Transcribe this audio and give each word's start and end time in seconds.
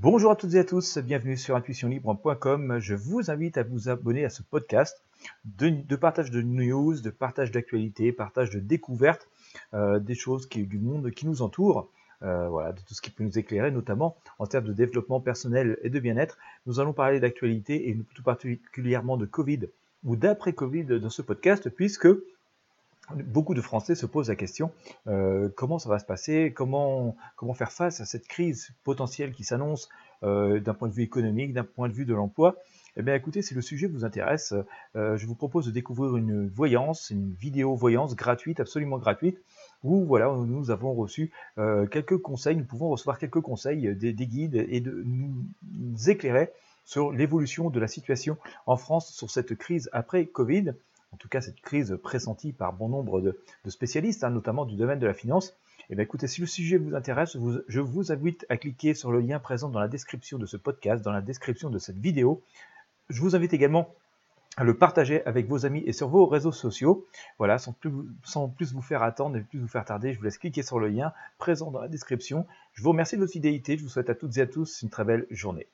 Bonjour 0.00 0.30
à 0.30 0.36
toutes 0.36 0.54
et 0.54 0.60
à 0.60 0.64
tous, 0.64 0.98
bienvenue 0.98 1.36
sur 1.36 1.56
intuitionlibre.com. 1.56 2.78
Je 2.78 2.94
vous 2.94 3.32
invite 3.32 3.58
à 3.58 3.64
vous 3.64 3.88
abonner 3.88 4.24
à 4.24 4.30
ce 4.30 4.42
podcast 4.44 5.02
de, 5.44 5.96
partage 5.96 6.30
de 6.30 6.40
news, 6.40 7.00
de 7.00 7.10
partage 7.10 7.50
d'actualités, 7.50 8.12
partage 8.12 8.50
de 8.50 8.60
découvertes, 8.60 9.26
euh, 9.74 9.98
des 9.98 10.14
choses 10.14 10.48
du 10.48 10.78
monde 10.78 11.10
qui 11.10 11.26
nous 11.26 11.42
entoure. 11.42 11.90
Euh, 12.22 12.48
voilà, 12.48 12.70
de 12.70 12.80
tout 12.82 12.94
ce 12.94 13.02
qui 13.02 13.10
peut 13.10 13.24
nous 13.24 13.40
éclairer, 13.40 13.72
notamment 13.72 14.16
en 14.38 14.46
termes 14.46 14.66
de 14.66 14.72
développement 14.72 15.18
personnel 15.18 15.76
et 15.82 15.90
de 15.90 15.98
bien-être. 15.98 16.38
Nous 16.66 16.78
allons 16.78 16.92
parler 16.92 17.18
d'actualité 17.18 17.88
et 17.88 17.98
tout 18.14 18.22
particulièrement 18.22 19.16
de 19.16 19.26
Covid 19.26 19.66
ou 20.04 20.14
d'après-Covid 20.14 20.84
dans 21.00 21.10
ce 21.10 21.22
podcast, 21.22 21.70
puisque 21.70 22.06
beaucoup 23.14 23.54
de 23.54 23.60
Français 23.60 23.94
se 23.94 24.06
posent 24.06 24.28
la 24.28 24.36
question 24.36 24.70
euh, 25.06 25.48
comment 25.56 25.78
ça 25.78 25.88
va 25.88 25.98
se 25.98 26.04
passer, 26.04 26.52
comment, 26.54 27.16
faire 27.54 27.72
face 27.72 28.00
à 28.00 28.04
cette 28.04 28.26
crise 28.26 28.70
potentielle 28.84 29.32
qui 29.32 29.44
s'annonce 29.44 29.88
euh, 30.22 30.60
d'un 30.60 30.74
point 30.74 30.88
de 30.88 30.92
vue 30.94 31.02
économique, 31.02 31.52
d'un 31.52 31.64
point 31.64 31.88
de 31.88 31.94
vue 31.94 32.04
de 32.04 32.14
l'emploi? 32.14 32.56
Eh 32.96 33.02
bien 33.02 33.14
écoutez, 33.14 33.42
si 33.42 33.54
le 33.54 33.62
sujet 33.62 33.86
vous 33.86 34.04
intéresse, 34.04 34.54
euh, 34.96 35.16
je 35.16 35.26
vous 35.26 35.36
propose 35.36 35.66
de 35.66 35.70
découvrir 35.70 36.16
une 36.16 36.48
voyance, 36.48 37.10
une 37.10 37.32
vidéo 37.34 37.76
voyance 37.76 38.16
gratuite, 38.16 38.60
absolument 38.60 38.98
gratuite, 38.98 39.40
où 39.84 40.04
voilà, 40.04 40.34
nous 40.34 40.72
avons 40.72 40.92
reçu 40.92 41.30
quelques 41.56 42.18
conseils, 42.18 42.56
nous 42.56 42.64
pouvons 42.64 42.88
recevoir 42.88 43.16
quelques 43.16 43.40
conseils 43.40 43.94
des, 43.94 44.12
des 44.12 44.26
guides 44.26 44.56
et 44.56 44.80
nous 44.80 46.10
éclairer 46.10 46.50
sur 46.84 47.12
l'évolution 47.12 47.70
de 47.70 47.78
la 47.78 47.86
situation 47.86 48.38
en 48.66 48.76
France 48.76 49.12
sur 49.12 49.30
cette 49.30 49.54
crise 49.54 49.88
après 49.92 50.26
Covid 50.26 50.72
en 51.12 51.16
tout 51.16 51.28
cas 51.28 51.40
cette 51.40 51.60
crise 51.60 51.98
pressentie 52.02 52.52
par 52.52 52.72
bon 52.72 52.88
nombre 52.88 53.20
de, 53.20 53.40
spécialistes, 53.68 54.24
hein, 54.24 54.30
notamment 54.30 54.64
du 54.64 54.76
domaine 54.76 54.98
de 54.98 55.06
la 55.06 55.14
finance, 55.14 55.56
eh 55.90 55.94
bien, 55.94 56.04
écoutez, 56.04 56.26
si 56.26 56.42
le 56.42 56.46
sujet 56.46 56.76
vous 56.76 56.94
intéresse, 56.94 57.36
je 57.68 57.80
vous 57.80 58.12
invite 58.12 58.44
à 58.50 58.58
cliquer 58.58 58.92
sur 58.92 59.10
le 59.10 59.20
lien 59.20 59.38
présent 59.38 59.70
dans 59.70 59.80
la 59.80 59.88
description 59.88 60.38
de 60.38 60.44
ce 60.44 60.58
podcast, 60.58 61.02
dans 61.02 61.12
la 61.12 61.22
description 61.22 61.70
de 61.70 61.78
cette 61.78 61.98
vidéo. 61.98 62.42
Je 63.08 63.22
vous 63.22 63.34
invite 63.34 63.54
également 63.54 63.94
à 64.58 64.64
le 64.64 64.76
partager 64.76 65.24
avec 65.24 65.46
vos 65.46 65.64
amis 65.64 65.84
et 65.86 65.92
sur 65.92 66.08
vos 66.08 66.26
réseaux 66.26 66.52
sociaux. 66.52 67.06
Voilà, 67.38 67.58
sans 67.58 67.72
plus, 67.72 67.92
sans 68.24 68.48
plus 68.48 68.72
vous 68.72 68.82
faire 68.82 69.04
attendre 69.04 69.36
et 69.36 69.40
plus 69.40 69.60
vous 69.60 69.68
faire 69.68 69.84
tarder, 69.84 70.12
je 70.12 70.18
vous 70.18 70.24
laisse 70.24 70.36
cliquer 70.36 70.62
sur 70.62 70.80
le 70.80 70.88
lien 70.88 71.12
présent 71.38 71.70
dans 71.70 71.80
la 71.80 71.88
description. 71.88 72.44
Je 72.74 72.82
vous 72.82 72.90
remercie 72.90 73.14
de 73.14 73.20
votre 73.20 73.32
fidélité, 73.32 73.78
je 73.78 73.84
vous 73.84 73.88
souhaite 73.88 74.10
à 74.10 74.16
toutes 74.16 74.36
et 74.36 74.40
à 74.40 74.46
tous 74.46 74.82
une 74.82 74.90
très 74.90 75.04
belle 75.04 75.26
journée. 75.30 75.68